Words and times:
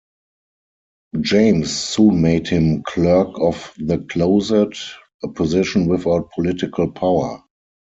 James 1.19 1.69
soon 1.77 2.23
made 2.23 2.47
him 2.47 2.81
clerk 2.81 3.27
of 3.35 3.71
the 3.77 3.99
closet, 3.99 4.75
a 5.21 5.27
position 5.27 5.85
without 5.85 6.31
political 6.31 6.89
power. 6.91 7.43